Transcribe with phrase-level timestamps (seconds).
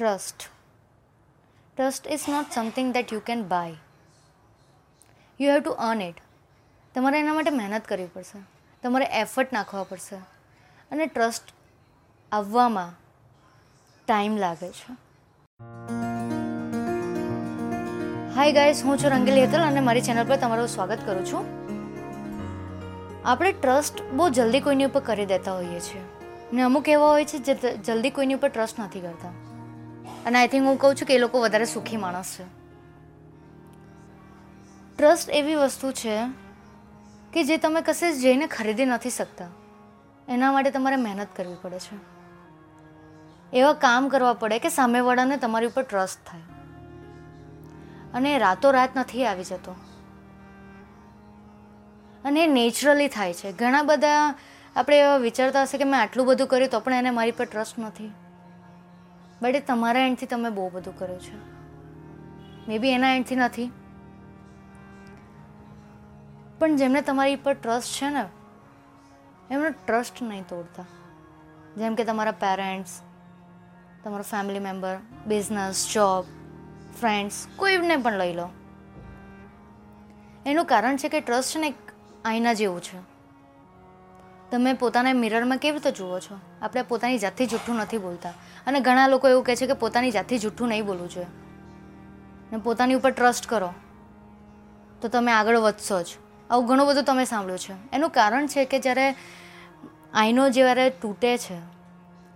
[0.00, 0.46] Trust.
[1.78, 3.72] Trust is not something that you can buy.
[5.40, 6.14] You have to earn it
[6.94, 8.42] તમારે એના માટે મહેનત કરવી પડશે.
[8.82, 10.16] તમારે એફર્ટ નાખવા પડશે.
[10.90, 11.42] અને ટ્રસ્ટ
[12.32, 12.92] આવવામાં
[14.06, 14.92] ટાઈમ લાગે છે.
[18.34, 21.44] હાય ગાઈસ હું છું રંગીલી હેતલ અને મારી ચેનલ પર તમારું સ્વાગત કરું છું.
[23.24, 26.00] આપણે ટ્રસ્ટ બહુ જલ્દી કોઈની ઉપર કરી દેતા હોઈએ છીએ.
[26.52, 29.53] ને અમુક એવા હોય છે જે જલ્દી કોઈની ઉપર ટ્રસ્ટ નથી કરતા.
[30.26, 32.64] અને આઈ થિંક હું કહું છું કે એ લોકો વધારે સુખી માણસ છે.
[34.96, 36.26] ટ્રસ્ટ એવી વસ્તુ છે
[37.32, 39.48] કે જે તમે કશે જઈને ખરીદી નથી શકતા.
[40.28, 42.14] એના માટે તમારે મહેનત કરવી પડે છે.
[43.56, 46.40] એવા કામ કરવા પડે કે સામેવાળાને તમારી ઉપર ટ્રસ્ટ થાય.
[48.14, 49.76] અને રાતોરાત નથી આવી જતો.
[52.24, 53.52] અને એ નેચરલી થાય છે.
[53.52, 54.34] ઘણા બધા
[54.76, 57.78] આપણે એવા વિચારતા હશે કે મેં આટલું બધું કર્યું તો પણ એને મારી પર ટ્રસ્ટ
[57.78, 58.12] નથી.
[59.42, 61.54] બટ એ તમારા એન્ડથી તમે બહુ બધું કર્યું છે.
[62.68, 63.72] મે બી એના એન્ડથી નથી.
[66.58, 68.24] પણ જેમને તમારી પર ટ્રસ્ટ છે ને,
[69.50, 70.84] એમનો ટ્રસ્ટ નહીં તોડતા.
[71.76, 73.00] જેમ કે તમારા પેરેન્ટ્સ
[74.04, 76.24] તમારો family member business job
[77.00, 78.48] friends કોઈને પણ લઈ લો.
[80.46, 81.74] એનું કારણ છે કે ટ્રસ્ટ ને એક
[82.24, 83.13] આઈના જેવું છે.
[84.54, 86.38] તમે પોતાના મિરરમાં કેવી રીતે જુઓ છો?
[86.62, 88.30] આપણે પોતાની જાતથી જૂઠું નથી બોલતા.
[88.66, 91.26] અને ઘણા લોકો એવું કહે છે કે પોતાની જાતથી જૂઠું નહીં બોલવું જોઈએ.
[92.52, 93.72] ને પોતાની ઉપર ટ્રસ્ટ કરો.
[95.00, 96.06] તો તમે આગળ વધશો જ.
[96.50, 97.72] આવું ઘણું બધું તમે સાંભળ્યું છે.
[97.92, 99.14] એનું કારણ છે કે જ્યારે
[100.14, 101.58] આઈનો જ્યારે તૂટે છે,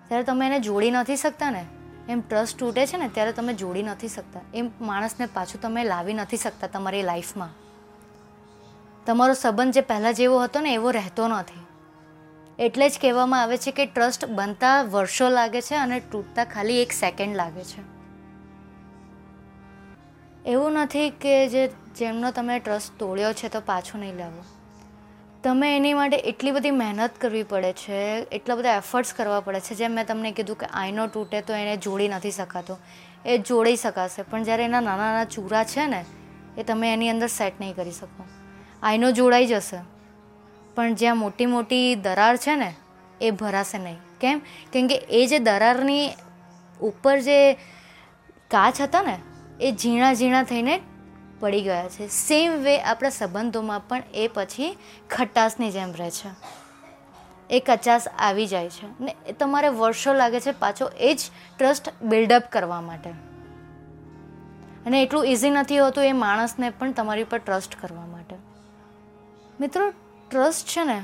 [0.09, 1.67] ત્યારે તમે એને જોડી નથી શકતા ને?
[2.09, 4.41] એમ ટ્રસ્ટ તૂટે છે ને, ત્યારે તમે જોડી નથી શકતા.
[4.55, 7.49] એમ માણસને પાછું તમે લાવી નથી શકતા તમારી લાઈફમાં
[9.07, 11.65] તમારો સંબંધ જે પહેલાં જેવો હતો ને, એવો રહેતો નથી.
[12.59, 16.92] એટલે જ કહેવામાં આવે છે કે ટ્રસ્ટ બનતા વર્ષો લાગે છે અને તૂટતા ખાલી એક
[16.92, 17.98] સેકન્ડ લાગે છે.
[20.50, 24.45] એવું નથી કે જે જેમનો તમે ટ્રસ્ટ તોડ્યો છે તો પાછો નહીં લાવો.
[25.43, 29.75] તમે એની માટે એટલી બધી મહેનત કરવી પડે છે, એટલા બધા એફર્ટ્સ કરવા પડે છે.
[29.75, 32.78] જેમ મેં તમને કીધું કે આઈનો તૂટે તો એને જોડી નથી શકાતો.
[33.25, 36.04] એ જોડી શકાશે, પણ જ્યારે એના નાના નાના ચૂરા છે ને,
[36.59, 38.25] એ તમે એની અંદર સેટ નહીં કરી શકો.
[38.83, 39.97] આઈનો જોડાઈ જશે.
[40.78, 42.75] પણ જ્યાં મોટી મોટી દરાર છે ને,
[43.21, 43.97] એ ભરાશે નહીં.
[44.21, 44.41] કેમ?
[44.72, 46.11] કેમ કે એ જે દરારની
[46.81, 47.55] ઉપર જે
[48.50, 49.19] કાચ હતા ને,
[49.61, 50.81] એ ઝીણા ઝીણા થઈને
[51.41, 52.09] પડી ગયા છે.
[52.09, 54.77] સેમ વે આપણા સંબંધોમાં પણ એ પછી
[55.11, 56.31] ખટાશની જેમ રહે છે.
[57.50, 59.05] એ કચાશ આવી જાય છે.
[59.05, 61.21] ને એ તમારે વર્ષો લાગે છે પાછો એ જ
[61.59, 63.10] ટ્રસ્ટ બિલ્ડઅપ કરવા માટે.
[64.87, 68.37] અને એટલું ઇઝી નથી હોતું એ માણસને પણ તમારી પર ટ્રસ્ટ કરવા માટે.
[69.60, 69.93] મિત્રો
[70.31, 71.03] ટ્રસ્ટ છે ને,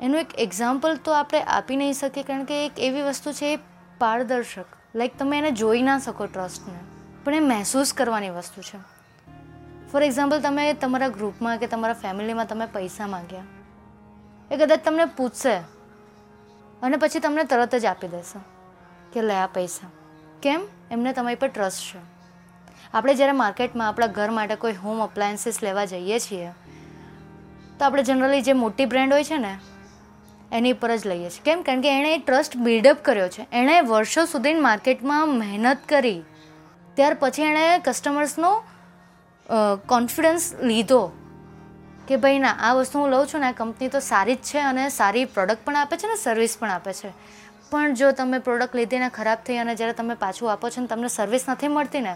[0.00, 3.56] એનું એક એક્ઝામ્પલ તો આપણે આપી નહીં શકીએ, કારણ કે એક એવી વસ્તુ છે એ
[3.98, 4.64] પારદર્શક.
[4.94, 6.78] લાઈક તમે એને જોઈ ના શકો ટ્રસ્ટને
[7.24, 8.78] પણ એ મહેસૂસ કરવાની વસ્તુ છે.
[9.92, 13.44] ફોર એક્ઝામ્પલ તમે તમારા ગ્રુપમાં કે તમારા ફેમિલીમાં તમે પૈસા માંગ્યા.
[14.50, 15.56] એ કદાચ તમને પૂછશે,
[16.82, 18.38] અને પછી તમને તરત જ આપી દેશે
[19.12, 19.90] કે લે આ પૈસા.
[20.42, 20.60] કેમ?
[20.90, 22.00] એમને તમારી પર ટ્રસ્ટ છે.
[22.94, 26.50] આપણે જ્યારે માર્કેટમાં આપણા ઘર માટે કોઈ હોમ અપ્લાયન્સીસ લેવા જઈએ છીએ
[27.80, 29.52] તો આપણે જનરલી જે મોટી બ્રેન્ડ હોય છે ને,
[30.52, 31.44] એની પર જ લઈએ છીએ.
[31.44, 31.62] કેમ?
[31.62, 33.46] કારણ કે એણે એ ટ્રસ્ટ બિલ્ડઅપ કર્યો છે.
[33.52, 36.20] એણે વર્ષો સુધી માર્કેટમાં મહેનત કરી.
[36.96, 38.50] ત્યાર પછી એણે કસ્ટમર્સનો
[39.88, 41.00] કોન્ફિડન્સ લીધો
[42.08, 44.58] કે ભાઈ ના, આ વસ્તુ હું લઉં છું ને, આ કંપની તો સારી જ છે
[44.60, 47.10] અને સારી પ્રોડક્ટ પણ આપે છે ને સર્વિસ પણ આપે છે.
[47.70, 51.08] પણ જો તમે પ્રોડક્ટ લીધીને ખરાબ થઈ અને જ્યારે તમે પાછું આપો છો ને, તમને
[51.08, 52.14] સર્વિસ નથી મળતી ને,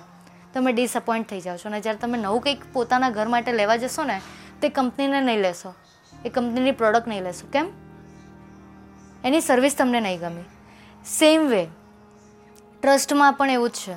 [0.54, 1.68] તમે ડિસઅપોઇન્ટ થઈ જાઓ છો.
[1.68, 4.18] અને જ્યારે તમે નવું કંઈક પોતાના ઘર માટે લેવા જશો ને
[4.64, 5.74] તે કંપનીને નહીં લેશો.
[6.24, 7.46] એ કંપનીની પ્રોડક્ટ નહીં લેશો.
[7.52, 7.70] કેમ?
[9.24, 10.44] એની સર્વિસ તમને નહીં ગમી.
[11.06, 11.66] સેમ વે
[12.82, 13.94] ટ્રસ્ટમાં પણ એવું જ છે.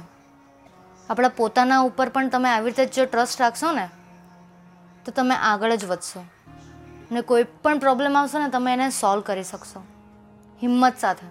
[1.09, 3.89] આપણા પોતાના ઉપર પણ તમે આવી રીતે જો ટ્રસ્ટ રાખશો ને,
[5.06, 6.25] તો તમે આગળ જ વધશો.
[7.11, 9.83] ને કોઈ પણ પ્રોબ્લેમ આવશે ને, તમે એને સોલ્વ કરી શકશો.
[10.61, 11.27] હિંમત સાથે.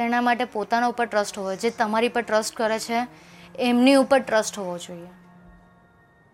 [0.00, 3.06] એના માટે પોતાના ઉપર ટ્રસ્ટ હોવો જે તમારી પર ટ્રસ્ટ કરે છે,
[3.58, 5.08] એમની ઉપર ટ્રસ્ટ હોવો જોઈએ.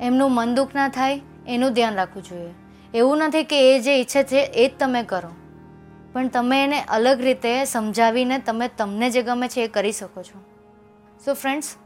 [0.00, 2.54] એમનું મન દુઃખ ના થાય, એનું ધ્યાન રાખવું જોઈએ.
[2.94, 5.30] એવું નથી કે એ જે ઈચ્છે છે, એ જ તમે કરો.
[6.12, 10.44] પણ તમે એને અલગ રીતે સમજાવીને તમે તમને જે ગમે છે એ કરી શકો છો.
[11.24, 11.76] સો ફ્રેન્ડ્સ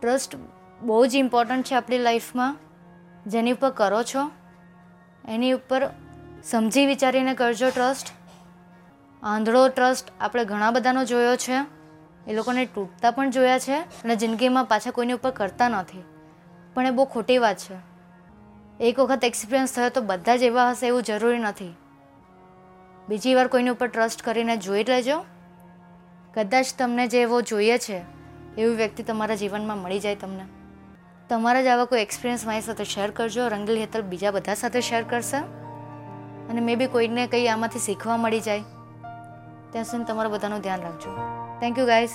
[0.00, 0.36] ટ્રસ્ટ
[0.82, 2.56] બહુ જ ઇમ્પોર્ટન્ટ છે આપણી લાઈફમાં.
[3.26, 4.30] જેની ઉપર કરો છો,
[5.28, 5.90] એની ઉપર
[6.44, 8.06] સમજી વિચારીને કરજો ટ્રસ્ટ
[9.22, 11.56] આંધળો ટ્રસ્ટ આપણે ઘણા બધાનો જોયો છે.
[12.26, 16.04] એ લોકોને તૂટતા પણ જોયા છે અને જિંદગીમાં પાછા કોઈની ઉપર કરતા નથી.
[16.74, 17.92] પણ એ બહુ ખોટી વાત છે.
[18.80, 21.76] એક વખત એક્સપિરિયન્સ થયો તો બધા જ એવા હશે એવું જરૂરી નથી.
[23.08, 25.24] બીજી વાર કોઈની ઉપર ટ્રસ્ટ કરીને જોઈ લેજો.
[26.34, 27.98] કદાચ તમને જે એવો જોઈએ છે,
[28.58, 30.44] એવી વ્યક્તિ તમારા જીવનમાં મળી જાય તમને.
[31.28, 35.04] તમારા જ આવા કોઈ એક્સપિરિયન્સ મારી સાથે શેર કરજો રંગીલ હેતલ બીજા બધા સાથે શેર
[35.04, 35.36] કરશે.
[36.48, 38.60] અને મે બી કોઈને કંઈ આમાંથી શીખવા મળી જાય.
[39.70, 41.16] ત્યાં સુધી તમારું બધાનું ધ્યાન રાખજો.
[41.60, 42.10] Thank you guys